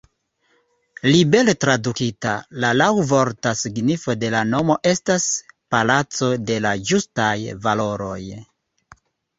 Libere 1.07 1.53
tradukita, 1.65 2.31
la 2.65 2.71
laŭvorta 2.79 3.53
signifo 3.61 4.17
de 4.25 4.33
la 4.37 4.43
nomo 4.55 4.79
estas: 4.95 5.31
"Palaco 5.77 6.35
de 6.51 6.61
la 6.67 6.75
Ĝustaj 6.91 7.33
Valoroj". 7.69 8.21